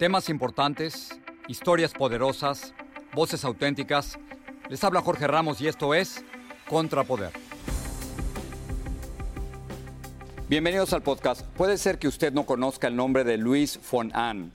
Temas 0.00 0.30
importantes, 0.30 1.10
historias 1.46 1.92
poderosas, 1.92 2.72
voces 3.14 3.44
auténticas. 3.44 4.18
Les 4.70 4.82
habla 4.82 5.02
Jorge 5.02 5.26
Ramos 5.26 5.60
y 5.60 5.68
esto 5.68 5.92
es 5.92 6.24
Contrapoder. 6.66 7.32
Bienvenidos 10.48 10.94
al 10.94 11.02
podcast. 11.02 11.44
Puede 11.48 11.76
ser 11.76 11.98
que 11.98 12.08
usted 12.08 12.32
no 12.32 12.46
conozca 12.46 12.88
el 12.88 12.96
nombre 12.96 13.24
de 13.24 13.36
Luis 13.36 13.78
von 13.92 14.10
Ahn, 14.14 14.52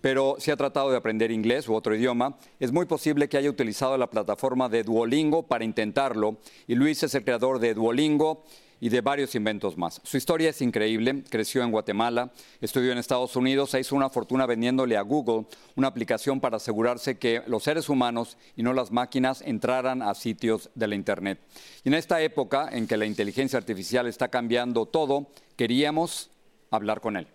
pero 0.00 0.34
si 0.40 0.50
ha 0.50 0.56
tratado 0.56 0.90
de 0.90 0.96
aprender 0.96 1.30
inglés 1.30 1.68
u 1.68 1.76
otro 1.76 1.94
idioma, 1.94 2.36
es 2.58 2.72
muy 2.72 2.86
posible 2.86 3.28
que 3.28 3.36
haya 3.36 3.50
utilizado 3.50 3.96
la 3.98 4.10
plataforma 4.10 4.68
de 4.68 4.82
Duolingo 4.82 5.44
para 5.44 5.64
intentarlo. 5.64 6.38
Y 6.66 6.74
Luis 6.74 7.04
es 7.04 7.14
el 7.14 7.22
creador 7.22 7.60
de 7.60 7.72
Duolingo 7.72 8.42
y 8.80 8.88
de 8.88 9.00
varios 9.00 9.34
inventos 9.34 9.76
más. 9.76 10.00
Su 10.04 10.16
historia 10.16 10.50
es 10.50 10.62
increíble, 10.62 11.24
creció 11.28 11.62
en 11.62 11.70
Guatemala, 11.70 12.32
estudió 12.60 12.92
en 12.92 12.98
Estados 12.98 13.36
Unidos 13.36 13.74
e 13.74 13.80
hizo 13.80 13.96
una 13.96 14.10
fortuna 14.10 14.46
vendiéndole 14.46 14.96
a 14.96 15.02
Google 15.02 15.46
una 15.76 15.88
aplicación 15.88 16.40
para 16.40 16.56
asegurarse 16.56 17.18
que 17.18 17.42
los 17.46 17.64
seres 17.64 17.88
humanos 17.88 18.36
y 18.56 18.62
no 18.62 18.72
las 18.72 18.92
máquinas 18.92 19.42
entraran 19.42 20.02
a 20.02 20.14
sitios 20.14 20.70
de 20.74 20.88
la 20.88 20.94
Internet. 20.94 21.40
Y 21.84 21.88
en 21.88 21.94
esta 21.94 22.20
época 22.20 22.68
en 22.70 22.86
que 22.86 22.96
la 22.96 23.06
inteligencia 23.06 23.58
artificial 23.58 24.06
está 24.06 24.28
cambiando 24.28 24.86
todo, 24.86 25.28
queríamos 25.56 26.30
hablar 26.70 27.00
con 27.00 27.16
él. 27.16 27.26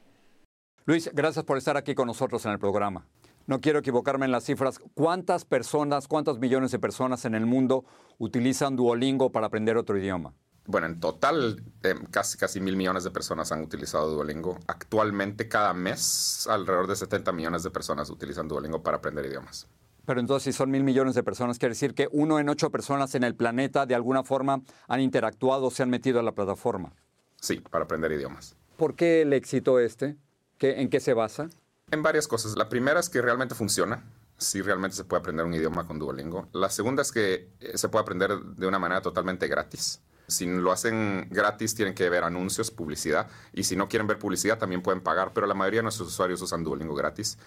Luis, 0.86 1.10
gracias 1.14 1.46
por 1.46 1.58
estar 1.58 1.78
aquí 1.78 1.96
con 1.96 2.08
nosotros 2.08 2.46
en 2.46 2.52
el 2.52 2.60
programa. 2.60 3.06
No 3.46 3.60
quiero 3.60 3.80
equivocarme 3.80 4.26
en 4.26 4.32
las 4.32 4.46
cifras. 4.46 4.80
¿Cuántas 4.94 5.44
personas, 5.44 6.08
cuántos 6.08 6.40
millones 6.40 6.72
de 6.72 6.80
personas 6.80 7.26
en 7.26 7.36
el 7.36 7.46
mundo 7.46 7.84
utilizan 8.18 8.76
Duolingo 8.76 9.32
para 9.32 9.48
aprender 9.48 9.76
otro 9.76 9.98
idioma? 9.98 10.34
Bueno, 10.66 10.88
en 10.88 11.00
total, 11.00 11.62
eh, 11.84 11.96
casi, 12.10 12.38
casi 12.38 12.62
mil 12.62 12.78
millones 12.78 13.04
de 13.04 13.12
personas 13.12 13.52
han 13.52 13.62
utilizado 13.62 14.10
Duolingo. 14.10 14.60
Actualmente, 14.68 15.50
cada 15.50 15.74
mes, 15.74 16.48
alrededor 16.50 16.88
de 16.88 16.96
70 16.96 17.32
millones 17.34 17.64
de 17.64 17.72
personas 17.72 18.10
utilizan 18.10 18.48
Duolingo 18.48 18.82
para 18.82 18.98
aprender 18.98 19.26
idiomas. 19.26 19.68
Pero 20.06 20.20
entonces, 20.20 20.54
si 20.54 20.58
son 20.58 20.72
mil 20.72 20.84
millones 20.84 21.16
de 21.16 21.24
personas, 21.24 21.60
quiere 21.60 21.74
decir 21.74 21.94
que 21.94 22.08
uno 22.12 22.40
en 22.40 22.50
ocho 22.50 22.70
personas 22.72 23.16
en 23.16 23.24
el 23.24 23.36
planeta, 23.36 23.86
de 23.86 23.96
alguna 23.96 24.24
forma, 24.24 24.62
han 24.88 25.02
interactuado 25.02 25.66
o 25.68 25.72
se 25.72 25.84
han 25.84 25.90
metido 25.90 26.20
a 26.20 26.24
la 26.24 26.34
plataforma. 26.34 26.94
Sí, 27.40 27.60
para 27.60 27.86
aprender 27.86 28.12
idiomas. 28.12 28.56
¿Por 28.78 28.96
qué 28.96 29.22
el 29.22 29.34
éxito 29.34 29.80
este? 29.80 30.18
¿Qué, 30.58 30.82
¿En 30.82 30.90
qué 30.90 31.00
se 31.00 31.14
basa? 31.14 31.50
En 31.92 32.04
varias 32.04 32.28
cosas. 32.28 32.56
La 32.58 32.70
primera 32.70 33.00
es 33.00 33.10
que 33.10 33.22
realmente 33.22 33.56
funciona. 33.56 34.04
Sí, 34.38 34.62
realmente 34.62 34.96
se 34.98 35.04
puede 35.04 35.22
aprender 35.22 35.46
un 35.46 35.54
idioma 35.54 35.86
con 35.86 36.00
Duolingo. 36.00 36.50
La 36.54 36.70
segunda 36.70 37.02
es 37.02 37.12
que 37.12 37.52
eh, 37.60 37.78
se 37.78 37.88
puede 37.90 38.02
aprender 38.02 38.38
de 38.40 38.68
una 38.68 38.80
manera 38.80 39.02
totalmente 39.02 39.48
gratis. 39.48 40.02
Si 40.34 40.46
lo 40.46 40.72
hacen 40.72 41.28
gratis, 41.30 41.76
tienen 41.76 41.94
que 41.94 42.10
ver 42.10 42.24
anuncios, 42.24 42.72
publicidad. 42.72 43.28
Y 43.54 43.64
si 43.64 43.76
no 43.76 43.88
quieren 43.88 44.08
ver 44.08 44.20
publicidad, 44.20 44.58
también 44.58 44.82
pueden 44.82 45.02
pagar. 45.02 45.32
Pero 45.34 45.48
la 45.48 45.54
mayoría 45.54 45.80
de 45.80 45.84
nuestros 45.84 46.10
usuarios 46.10 46.42
usan 46.42 46.64
Duolingo 46.64 46.96
gratis. 46.96 47.38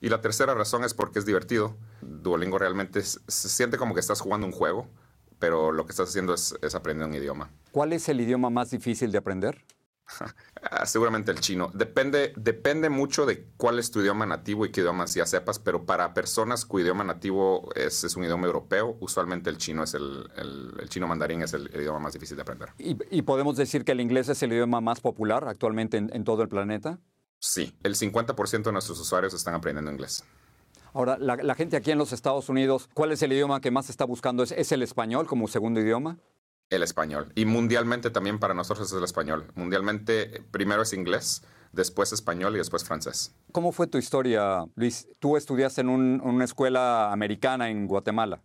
Y 0.00 0.08
la 0.08 0.20
tercera 0.20 0.54
razón 0.54 0.84
es 0.84 0.94
porque 0.94 1.20
es 1.20 1.24
divertido. 1.24 1.76
Duolingo 2.00 2.58
realmente 2.58 3.02
se 3.02 3.48
siente 3.48 3.78
como 3.78 3.94
que 3.94 4.00
estás 4.00 4.20
jugando 4.20 4.46
un 4.46 4.52
juego, 4.52 4.88
pero 5.38 5.70
lo 5.70 5.86
que 5.86 5.92
estás 5.92 6.08
haciendo 6.08 6.34
es, 6.34 6.54
es 6.60 6.74
aprender 6.74 7.06
un 7.06 7.14
idioma. 7.14 7.50
¿Cuál 7.70 7.92
es 7.92 8.08
el 8.08 8.20
idioma 8.20 8.50
más 8.50 8.70
difícil 8.70 9.12
de 9.12 9.18
aprender? 9.18 9.64
Ah, 10.70 10.86
seguramente 10.86 11.32
el 11.32 11.40
chino. 11.40 11.72
Depende, 11.74 12.32
depende 12.36 12.88
mucho 12.88 13.26
de 13.26 13.48
cuál 13.56 13.80
es 13.80 13.90
tu 13.90 14.00
idioma 14.00 14.26
nativo 14.26 14.64
y 14.64 14.70
qué 14.70 14.80
idiomas 14.80 15.12
ya 15.12 15.26
sepas, 15.26 15.58
pero 15.58 15.84
para 15.84 16.14
personas 16.14 16.64
cuyo 16.64 16.84
idioma 16.84 17.02
nativo 17.02 17.68
es, 17.74 18.04
un 18.16 18.22
idioma 18.22 18.46
europeo, 18.46 18.96
usualmente 19.00 19.50
el 19.50 19.58
chino 19.58 19.82
es 19.82 19.94
el, 19.94 20.30
chino 20.88 21.08
mandarín 21.08 21.42
es 21.42 21.52
el, 21.52 21.68
idioma 21.74 21.98
más 21.98 22.12
difícil 22.12 22.36
de 22.36 22.42
aprender. 22.42 22.68
¿Y, 22.78 23.22
podemos 23.22 23.56
decir 23.56 23.84
que 23.84 23.90
el 23.90 24.00
inglés 24.00 24.28
es 24.28 24.40
el 24.44 24.52
idioma 24.52 24.80
más 24.80 25.00
popular 25.00 25.48
actualmente 25.48 25.96
en, 25.96 26.24
todo 26.24 26.42
el 26.42 26.48
planeta? 26.48 27.00
Sí, 27.40 27.76
el 27.82 27.96
50% 27.96 28.62
de 28.62 28.72
nuestros 28.72 29.00
usuarios 29.00 29.34
están 29.34 29.54
aprendiendo 29.54 29.90
inglés. 29.90 30.24
Ahora, 30.94 31.18
la, 31.18 31.54
gente 31.56 31.76
aquí 31.76 31.90
en 31.90 31.98
los 31.98 32.12
Estados 32.12 32.48
Unidos, 32.48 32.88
¿cuál 32.94 33.10
es 33.10 33.20
el 33.22 33.32
idioma 33.32 33.60
que 33.60 33.72
más 33.72 33.90
está 33.90 34.04
buscando? 34.04 34.44
¿Es 34.44 34.72
el 34.72 34.82
español 34.82 35.26
como 35.26 35.48
segundo 35.48 35.80
idioma? 35.80 36.18
El 36.72 36.82
español. 36.82 37.32
Y 37.34 37.44
mundialmente 37.44 38.10
también 38.10 38.38
para 38.38 38.54
nosotros 38.54 38.90
es 38.90 38.96
el 38.96 39.04
español. 39.04 39.46
Mundialmente 39.54 40.42
primero 40.50 40.82
es 40.82 40.92
inglés, 40.92 41.42
después 41.72 42.12
español 42.12 42.54
y 42.54 42.58
después 42.58 42.84
francés. 42.84 43.34
¿Cómo 43.52 43.72
fue 43.72 43.86
tu 43.86 43.98
historia, 43.98 44.64
Luis? 44.74 45.06
Tú 45.18 45.36
estudiaste 45.36 45.82
en 45.82 45.88
una 45.90 46.44
escuela 46.44 47.12
americana 47.12 47.68
en 47.68 47.86
Guatemala. 47.86 48.42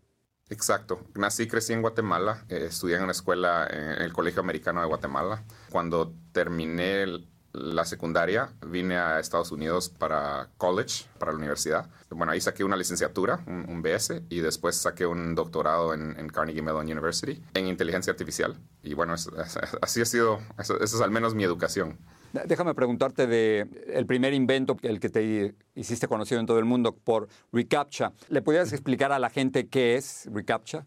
Exacto. 0.49 1.01
Nací 1.15 1.43
y 1.43 1.47
crecí 1.47 1.73
en 1.73 1.81
Guatemala. 1.81 2.45
Eh, 2.49 2.67
estudié 2.69 2.97
en 2.97 3.03
una 3.03 3.11
escuela 3.11 3.67
en 3.69 4.01
el 4.01 4.13
Colegio 4.13 4.41
Americano 4.41 4.81
de 4.81 4.87
Guatemala. 4.87 5.43
Cuando 5.69 6.13
terminé 6.31 7.03
el, 7.03 7.27
la 7.53 7.85
secundaria, 7.85 8.49
vine 8.65 8.97
a 8.97 9.19
Estados 9.19 9.51
Unidos 9.51 9.89
para 9.89 10.49
college, 10.57 11.05
para 11.19 11.31
la 11.31 11.37
universidad. 11.37 11.89
Bueno, 12.09 12.31
ahí 12.31 12.41
saqué 12.41 12.63
una 12.63 12.75
licenciatura, 12.75 13.43
un, 13.47 13.81
BS, 13.81 14.23
y 14.29 14.39
después 14.39 14.77
saqué 14.77 15.05
un 15.05 15.35
doctorado 15.35 15.93
en, 15.93 16.27
Carnegie 16.29 16.61
Mellon 16.61 16.85
University 16.85 17.41
en 17.53 17.67
inteligencia 17.67 18.11
artificial. 18.11 18.55
Y 18.83 18.93
bueno, 18.93 19.15
así 19.81 20.01
ha 20.01 20.05
sido, 20.05 20.39
eso, 20.59 20.79
es 20.79 21.01
al 21.01 21.11
menos 21.11 21.35
mi 21.35 21.43
educación. 21.43 21.97
Déjame 22.45 22.75
preguntarte 22.75 23.25
de 23.25 23.67
el 23.87 24.05
primer 24.05 24.33
invento, 24.33 24.77
el 24.83 24.99
que 24.99 25.09
te 25.09 25.55
hiciste 25.75 26.07
conocido 26.07 26.39
en 26.39 26.45
todo 26.45 26.59
el 26.59 26.65
mundo 26.65 26.95
por 26.95 27.29
reCAPTCHA. 27.51 28.13
¿Le 28.29 28.41
podrías 28.41 28.71
explicar 28.73 29.11
a 29.11 29.19
la 29.19 29.29
gente 29.29 29.67
qué 29.67 29.95
es 29.95 30.27
reCAPTCHA? 30.31 30.85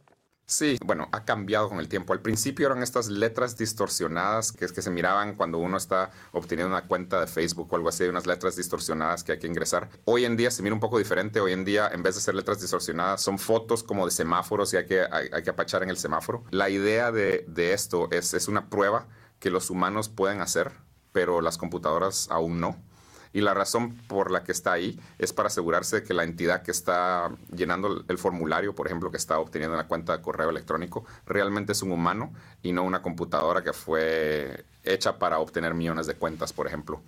Sí, 0.50 0.78
bueno, 0.84 1.09
ha 1.12 1.25
cambiado 1.25 1.69
con 1.69 1.78
el 1.78 1.88
tiempo. 1.88 2.12
Al 2.12 2.22
principio 2.22 2.66
eran 2.66 2.83
estas 2.83 3.09
letras 3.09 3.56
distorsionadas 3.56 4.50
que, 4.50 4.65
es 4.65 4.72
que 4.72 4.83
se 4.83 4.91
miraban 4.91 5.37
cuando 5.37 5.59
uno 5.59 5.77
está 5.77 6.11
obteniendo 6.33 6.75
una 6.75 6.88
cuenta 6.88 7.21
de 7.21 7.28
Facebook 7.28 7.72
o 7.72 7.77
algo 7.77 7.88
así, 7.88 8.03
hay 8.03 8.09
unas 8.09 8.27
letras 8.27 8.56
distorsionadas 8.56 9.22
que 9.22 9.31
hay 9.31 9.39
que 9.39 9.47
ingresar. 9.47 9.89
Hoy 10.06 10.25
en 10.25 10.37
día 10.37 10.50
se 10.50 10.65
mira 10.65 10.75
un 10.75 10.81
poco 10.81 10.99
diferente. 10.99 11.39
Hoy 11.41 11.53
en 11.53 11.65
día, 11.65 11.89
en 11.93 12.03
vez 12.03 12.16
de 12.16 12.21
ser 12.21 12.34
letras 12.34 12.60
distorsionadas, 12.60 13.22
son 13.22 13.39
fotos 13.39 13.84
como 13.84 14.05
de 14.06 14.10
semáforos 14.10 14.75
y 14.75 14.78
hay 14.78 14.87
que, 14.87 15.03
hay, 15.09 15.41
que 15.44 15.50
apachar 15.50 15.84
en 15.84 15.91
el 15.91 15.99
semáforo. 15.99 16.43
La 16.50 16.69
idea 16.69 17.12
de, 17.12 17.44
de 17.47 17.72
esto 17.72 18.09
es, 18.10 18.34
es 18.34 18.49
una 18.49 18.69
prueba 18.69 19.06
que 19.39 19.50
los 19.50 19.71
humanos 19.71 20.09
pueden 20.09 20.41
hacer, 20.41 20.72
pero 21.12 21.43
las 21.43 21.59
computadoras 21.59 22.27
aún 22.28 22.59
no 22.59 22.90
y 23.33 23.41
la 23.41 23.55
razón 23.55 23.95
por 24.09 24.31
la 24.31 24.43
que 24.43 24.53
está 24.53 24.73
ahí 24.73 24.99
es 25.19 25.33
para 25.33 25.47
asegurarse 25.49 25.97
de 25.97 26.03
que 26.03 26.15
la 26.15 26.25
entidad 26.25 26.63
que 26.63 26.71
está 26.71 27.31
llenando 27.55 28.05
el 28.09 28.19
formulario, 28.19 28.75
por 28.75 28.87
ejemplo, 28.87 29.11
que 29.11 29.17
está 29.17 29.39
obteniendo 29.39 29.77
la 29.77 29.87
cuenta 29.87 30.17
de 30.17 30.23
correo 30.23 30.51
electrónico, 30.51 31.05
realmente 31.27 31.73
es 31.73 31.83
un 31.83 31.93
humano 31.93 32.33
y 32.63 32.73
no 32.73 32.83
una 32.83 33.03
computadora 33.03 33.63
que 33.63 33.73
fue 33.73 34.65
hecha 34.83 35.19
para 35.19 35.39
obtener 35.39 35.75
millones 35.75 36.07
de 36.07 36.15
cuentas, 36.15 36.53
por 36.53 36.67
ejemplo. 36.67 37.03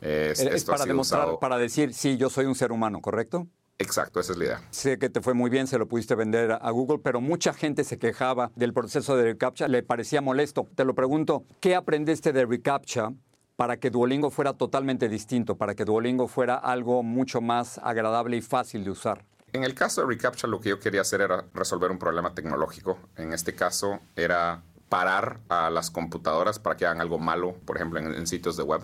Es, 0.00 0.64
para 0.64 0.84
demostrar, 0.84 1.38
para 1.40 1.58
decir, 1.58 1.92
sí, 1.92 2.16
yo 2.16 2.30
soy 2.30 2.46
un 2.46 2.54
ser 2.54 2.70
humano, 2.70 3.00
¿correcto? 3.00 3.48
Exacto, 3.80 4.18
esa 4.18 4.32
es 4.32 4.38
la 4.38 4.44
idea. 4.44 4.62
Sé 4.70 4.98
que 4.98 5.08
te 5.08 5.20
fue 5.20 5.34
muy 5.34 5.50
bien, 5.50 5.68
se 5.68 5.78
lo 5.78 5.86
pudiste 5.86 6.16
vender 6.16 6.58
a 6.60 6.70
Google, 6.70 6.98
pero 6.98 7.20
mucha 7.20 7.52
gente 7.52 7.84
se 7.84 7.98
quejaba 7.98 8.50
del 8.56 8.72
proceso 8.72 9.16
de 9.16 9.24
reCAPTCHA, 9.24 9.68
le 9.68 9.84
parecía 9.84 10.20
molesto. 10.20 10.66
Te 10.74 10.84
lo 10.84 10.94
pregunto, 10.94 11.44
¿qué 11.60 11.76
aprendiste 11.76 12.32
de 12.32 12.44
reCAPTCHA 12.44 13.12
para 13.58 13.80
que 13.80 13.90
Duolingo 13.90 14.30
fuera 14.30 14.52
totalmente 14.52 15.08
distinto, 15.08 15.56
para 15.56 15.74
que 15.74 15.84
Duolingo 15.84 16.28
fuera 16.28 16.54
algo 16.54 17.02
mucho 17.02 17.40
más 17.40 17.78
agradable 17.78 18.36
y 18.36 18.40
fácil 18.40 18.84
de 18.84 18.92
usar? 18.92 19.24
En 19.52 19.64
el 19.64 19.74
caso 19.74 20.00
de 20.00 20.06
reCAPTCHA 20.06 20.46
lo 20.46 20.60
que 20.60 20.68
yo 20.68 20.78
quería 20.78 21.00
hacer 21.00 21.22
era 21.22 21.44
resolver 21.54 21.90
un 21.90 21.98
problema 21.98 22.32
tecnológico. 22.34 23.00
En 23.16 23.32
este 23.32 23.56
caso 23.56 23.98
era 24.14 24.62
parar 24.88 25.40
a 25.48 25.70
las 25.70 25.90
computadoras 25.90 26.60
para 26.60 26.76
que 26.76 26.86
hagan 26.86 27.00
algo 27.00 27.18
malo, 27.18 27.56
por 27.64 27.74
ejemplo, 27.74 27.98
en, 27.98 28.26
sitios 28.28 28.56
de 28.56 28.62
web. 28.62 28.82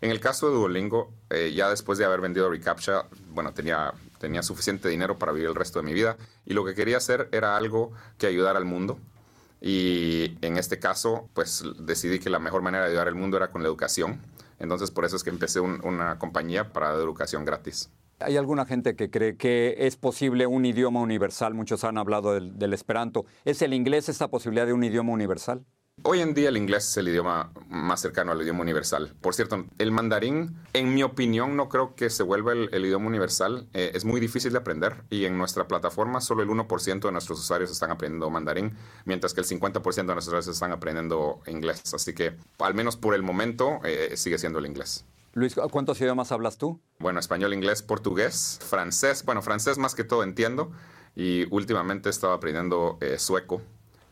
En 0.00 0.10
el 0.10 0.18
caso 0.18 0.48
de 0.48 0.56
Duolingo, 0.56 1.12
eh, 1.30 1.52
ya 1.54 1.70
después 1.70 1.96
de 1.96 2.04
haber 2.04 2.20
vendido 2.20 2.50
reCAPTCHA, 2.50 3.06
bueno, 3.30 3.54
tenía, 3.54 3.94
tenía 4.18 4.42
suficiente 4.42 4.88
dinero 4.88 5.16
para 5.16 5.30
vivir 5.30 5.48
el 5.48 5.54
resto 5.54 5.78
de 5.78 5.84
mi 5.84 5.94
vida 5.94 6.16
y 6.44 6.54
lo 6.54 6.64
que 6.64 6.74
quería 6.74 6.96
hacer 6.96 7.28
era 7.30 7.56
algo 7.56 7.92
que 8.18 8.26
ayudara 8.26 8.58
al 8.58 8.64
mundo. 8.64 8.98
Y 9.60 10.36
en 10.40 10.56
este 10.56 10.78
caso, 10.78 11.28
pues 11.34 11.64
decidí 11.78 12.18
que 12.18 12.30
la 12.30 12.38
mejor 12.38 12.62
manera 12.62 12.84
de 12.84 12.90
ayudar 12.90 13.08
al 13.08 13.14
mundo 13.14 13.36
era 13.36 13.50
con 13.50 13.62
la 13.62 13.68
educación. 13.68 14.20
Entonces, 14.58 14.90
por 14.90 15.04
eso 15.04 15.16
es 15.16 15.24
que 15.24 15.30
empecé 15.30 15.60
una 15.60 16.18
compañía 16.18 16.72
para 16.72 16.92
educación 16.94 17.44
gratis. 17.44 17.90
¿Hay 18.20 18.36
alguna 18.36 18.66
gente 18.66 18.96
que 18.96 19.10
cree 19.10 19.36
que 19.36 19.76
es 19.78 19.96
posible 19.96 20.46
un 20.46 20.64
idioma 20.64 21.00
universal? 21.00 21.54
Muchos 21.54 21.84
han 21.84 21.98
hablado 21.98 22.34
del, 22.34 22.72
esperanto. 22.72 23.26
¿Es 23.44 23.62
el 23.62 23.72
inglés 23.72 24.08
esta 24.08 24.28
posibilidad 24.28 24.66
de 24.66 24.72
un 24.72 24.82
idioma 24.82 25.12
universal? 25.12 25.64
Hoy 26.04 26.20
en 26.20 26.32
día 26.32 26.48
el 26.48 26.56
inglés 26.56 26.88
es 26.88 26.96
el 26.96 27.08
idioma 27.08 27.50
más 27.68 28.00
cercano 28.00 28.30
al 28.30 28.40
idioma 28.40 28.60
universal. 28.60 29.14
Por 29.20 29.34
cierto, 29.34 29.66
el 29.78 29.90
mandarín, 29.90 30.56
en 30.72 30.94
mi 30.94 31.02
opinión, 31.02 31.56
no 31.56 31.68
creo 31.68 31.96
que 31.96 32.08
se 32.08 32.22
vuelva 32.22 32.52
el, 32.52 32.84
idioma 32.84 33.08
universal. 33.08 33.68
Eh, 33.74 33.90
es 33.94 34.04
muy 34.04 34.20
difícil 34.20 34.52
de 34.52 34.58
aprender 34.58 35.02
y 35.10 35.24
en 35.24 35.36
nuestra 35.36 35.66
plataforma 35.66 36.20
solo 36.20 36.42
el 36.42 36.48
1% 36.48 37.00
de 37.00 37.12
nuestros 37.12 37.40
usuarios 37.40 37.70
están 37.70 37.90
aprendiendo 37.90 38.30
mandarín, 38.30 38.76
mientras 39.06 39.34
que 39.34 39.40
el 39.40 39.46
50% 39.46 39.82
de 39.82 40.02
nuestros 40.04 40.28
usuarios 40.28 40.48
están 40.48 40.70
aprendiendo 40.70 41.40
inglés. 41.46 41.82
Así 41.92 42.14
que, 42.14 42.36
al 42.60 42.74
menos 42.74 42.96
por 42.96 43.14
el 43.14 43.22
momento, 43.22 43.80
eh, 43.84 44.16
sigue 44.16 44.38
siendo 44.38 44.60
el 44.60 44.66
inglés. 44.66 45.04
Luis, 45.34 45.56
¿cuántos 45.70 46.00
idiomas 46.00 46.30
hablas 46.32 46.58
tú? 46.58 46.80
Bueno, 47.00 47.18
español, 47.18 47.52
inglés, 47.52 47.82
portugués, 47.82 48.60
francés. 48.62 49.24
Bueno, 49.24 49.42
francés 49.42 49.78
más 49.78 49.94
que 49.94 50.04
todo 50.04 50.22
entiendo. 50.22 50.70
Y 51.16 51.52
últimamente 51.52 52.08
he 52.08 52.10
estado 52.10 52.32
aprendiendo 52.32 52.98
eh, 53.00 53.18
sueco 53.18 53.60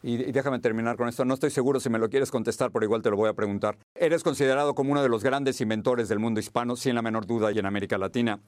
y, 0.06 0.30
déjame 0.30 0.60
terminar 0.60 0.96
con 0.96 1.08
esto. 1.08 1.24
No 1.24 1.34
estoy 1.34 1.50
seguro 1.50 1.80
si 1.80 1.90
me 1.90 1.98
lo 1.98 2.08
quieres 2.08 2.30
contestar, 2.30 2.70
pero 2.70 2.84
igual 2.84 3.02
te 3.02 3.10
lo 3.10 3.16
voy 3.16 3.28
a 3.28 3.34
preguntar. 3.34 3.76
Eres 3.96 4.22
considerado 4.22 4.74
como 4.74 4.92
uno 4.92 5.02
de 5.02 5.08
los 5.08 5.24
grandes 5.24 5.60
inventores 5.60 6.08
del 6.08 6.20
mundo 6.20 6.38
hispano, 6.38 6.76
sin 6.76 6.94
la 6.94 7.02
menor 7.02 7.26
duda, 7.26 7.50
y 7.50 7.58
en 7.58 7.66
América 7.66 7.98
Latina. 7.98 8.40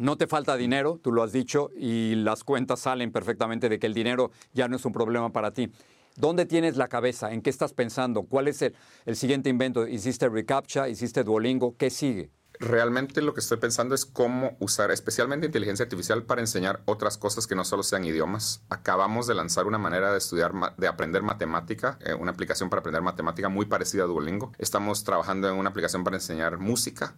No 0.00 0.16
te 0.16 0.26
falta 0.26 0.56
dinero, 0.56 0.98
tú 1.00 1.12
lo 1.12 1.22
has 1.22 1.30
dicho, 1.30 1.70
y 1.76 2.16
las 2.16 2.42
cuentas 2.42 2.80
salen 2.80 3.12
perfectamente 3.12 3.68
de 3.68 3.78
que 3.78 3.86
el 3.86 3.94
dinero 3.94 4.32
ya 4.52 4.66
no 4.66 4.74
es 4.74 4.84
un 4.84 4.92
problema 4.92 5.30
para 5.30 5.52
ti. 5.52 5.70
¿Dónde 6.16 6.46
tienes 6.46 6.76
la 6.76 6.88
cabeza? 6.88 7.32
¿En 7.32 7.42
qué 7.42 7.50
estás 7.50 7.74
pensando? 7.74 8.24
¿Cuál 8.24 8.48
es 8.48 8.62
el, 8.62 8.74
el 9.06 9.14
siguiente 9.14 9.50
invento? 9.50 9.86
¿Hiciste 9.86 10.28
ReCAPTCHA? 10.28 10.88
¿Hiciste 10.88 11.22
Duolingo? 11.22 11.76
¿Qué 11.76 11.90
sigue? 11.90 12.30
Realmente 12.64 13.22
lo 13.22 13.34
que 13.34 13.40
estoy 13.40 13.58
pensando 13.58 13.94
es 13.94 14.04
cómo 14.04 14.56
usar 14.58 14.90
especialmente 14.90 15.46
inteligencia 15.46 15.84
artificial 15.84 16.24
para 16.24 16.40
enseñar 16.40 16.82
otras 16.86 17.18
cosas 17.18 17.46
que 17.46 17.54
no 17.54 17.64
solo 17.64 17.82
sean 17.82 18.04
idiomas. 18.04 18.62
Acabamos 18.68 19.26
de 19.26 19.34
lanzar 19.34 19.66
una 19.66 19.78
manera 19.78 20.10
de 20.10 20.18
estudiar, 20.18 20.52
de 20.76 20.88
aprender 20.88 21.22
matemática, 21.22 21.98
eh, 22.00 22.14
una 22.14 22.32
aplicación 22.32 22.70
para 22.70 22.80
aprender 22.80 23.02
matemática 23.02 23.48
muy 23.48 23.66
parecida 23.66 24.04
a 24.04 24.06
Duolingo. 24.06 24.52
Estamos 24.58 25.04
trabajando 25.04 25.48
en 25.48 25.56
una 25.56 25.70
aplicación 25.70 26.04
para 26.04 26.16
enseñar 26.16 26.58
música 26.58 27.14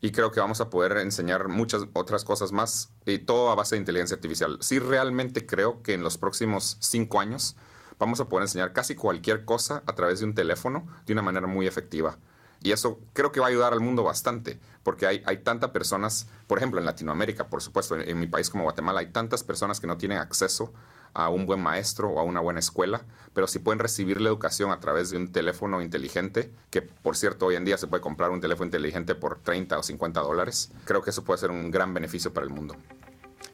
y 0.00 0.12
creo 0.12 0.32
que 0.32 0.40
vamos 0.40 0.60
a 0.60 0.70
poder 0.70 0.96
enseñar 0.98 1.48
muchas 1.48 1.82
otras 1.92 2.24
cosas 2.24 2.52
más 2.52 2.90
y 3.06 3.18
todo 3.18 3.50
a 3.50 3.54
base 3.54 3.74
de 3.74 3.80
inteligencia 3.80 4.16
artificial. 4.16 4.58
Sí, 4.60 4.78
realmente 4.78 5.46
creo 5.46 5.82
que 5.82 5.94
en 5.94 6.02
los 6.02 6.18
próximos 6.18 6.76
cinco 6.80 7.20
años 7.20 7.56
vamos 7.98 8.18
a 8.20 8.28
poder 8.28 8.44
enseñar 8.44 8.72
casi 8.72 8.94
cualquier 8.94 9.44
cosa 9.44 9.82
a 9.86 9.94
través 9.94 10.20
de 10.20 10.26
un 10.26 10.34
teléfono 10.34 10.86
de 11.06 11.12
una 11.12 11.22
manera 11.22 11.46
muy 11.46 11.66
efectiva. 11.66 12.18
Y 12.62 12.72
eso 12.72 13.00
creo 13.12 13.32
que 13.32 13.40
va 13.40 13.46
a 13.46 13.48
ayudar 13.48 13.72
al 13.72 13.80
mundo 13.80 14.02
bastante, 14.02 14.60
porque 14.82 15.06
hay, 15.06 15.22
hay 15.26 15.38
tantas 15.38 15.70
personas, 15.70 16.26
por 16.46 16.58
ejemplo, 16.58 16.78
en 16.78 16.86
Latinoamérica, 16.86 17.48
por 17.48 17.62
supuesto, 17.62 17.98
en, 17.98 18.18
mi 18.18 18.26
país 18.26 18.50
como 18.50 18.64
Guatemala, 18.64 19.00
hay 19.00 19.06
tantas 19.06 19.42
personas 19.42 19.80
que 19.80 19.86
no 19.86 19.96
tienen 19.96 20.18
acceso 20.18 20.72
a 21.14 21.28
un 21.28 21.46
buen 21.46 21.60
maestro 21.60 22.10
o 22.10 22.20
a 22.20 22.22
una 22.22 22.40
buena 22.40 22.60
escuela, 22.60 23.02
pero 23.32 23.46
si 23.46 23.58
pueden 23.58 23.78
recibir 23.78 24.20
la 24.20 24.28
educación 24.28 24.70
a 24.70 24.78
través 24.78 25.10
de 25.10 25.16
un 25.16 25.32
teléfono 25.32 25.80
inteligente, 25.80 26.52
que 26.70 26.82
por 26.82 27.16
cierto 27.16 27.46
hoy 27.46 27.56
en 27.56 27.64
día 27.64 27.78
se 27.78 27.86
puede 27.86 28.02
comprar 28.02 28.30
un 28.30 28.40
teléfono 28.40 28.66
inteligente 28.66 29.14
por 29.14 29.38
30 29.38 29.78
o 29.78 29.82
50 29.82 30.20
dólares, 30.20 30.70
creo 30.84 31.02
que 31.02 31.10
eso 31.10 31.24
puede 31.24 31.38
ser 31.38 31.50
un 31.50 31.70
gran 31.70 31.94
beneficio 31.94 32.32
para 32.32 32.46
el 32.46 32.52
mundo. 32.52 32.76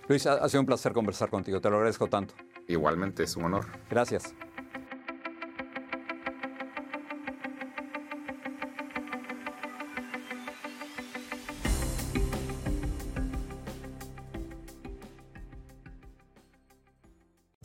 Luis, 0.08 0.26
ha 0.26 0.48
sido 0.48 0.60
un 0.60 0.66
placer 0.66 0.92
conversar 0.92 1.30
contigo, 1.30 1.60
te 1.60 1.70
lo 1.70 1.76
agradezco 1.76 2.08
tanto. 2.08 2.34
Igualmente, 2.68 3.22
es 3.22 3.36
un 3.36 3.44
honor. 3.44 3.66
Gracias. 3.88 4.34